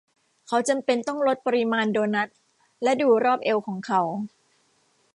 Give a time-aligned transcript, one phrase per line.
[0.47, 2.29] เขาจำเป็นต้องลดปริมาณโดนัท
[2.83, 4.01] และดูรอบเอวของเขา